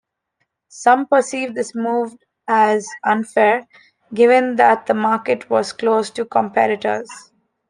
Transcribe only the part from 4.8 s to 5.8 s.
the market was